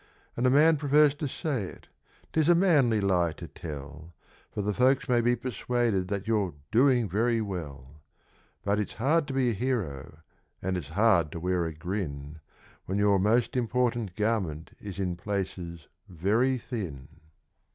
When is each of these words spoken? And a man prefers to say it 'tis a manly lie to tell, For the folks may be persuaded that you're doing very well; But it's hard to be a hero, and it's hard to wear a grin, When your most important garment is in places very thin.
And 0.35 0.47
a 0.47 0.49
man 0.49 0.77
prefers 0.77 1.13
to 1.13 1.27
say 1.27 1.65
it 1.65 1.87
'tis 2.33 2.49
a 2.49 2.55
manly 2.55 2.99
lie 3.01 3.33
to 3.33 3.47
tell, 3.47 4.15
For 4.51 4.63
the 4.63 4.73
folks 4.73 5.07
may 5.07 5.21
be 5.21 5.35
persuaded 5.35 6.07
that 6.07 6.27
you're 6.27 6.55
doing 6.71 7.07
very 7.07 7.39
well; 7.39 8.01
But 8.63 8.79
it's 8.79 8.95
hard 8.95 9.27
to 9.27 9.33
be 9.35 9.51
a 9.51 9.53
hero, 9.53 10.17
and 10.59 10.75
it's 10.75 10.89
hard 10.97 11.31
to 11.33 11.39
wear 11.39 11.65
a 11.67 11.73
grin, 11.75 12.39
When 12.87 12.97
your 12.97 13.19
most 13.19 13.55
important 13.55 14.15
garment 14.15 14.71
is 14.79 14.97
in 14.99 15.17
places 15.17 15.87
very 16.09 16.57
thin. 16.57 17.07